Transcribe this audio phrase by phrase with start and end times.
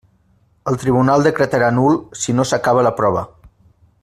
[0.71, 3.27] El tribunal decretarà nul si no s'acaba la prova.